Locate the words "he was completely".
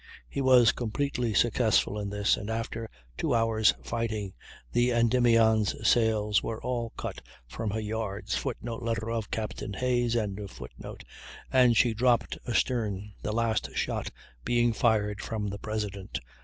0.27-1.31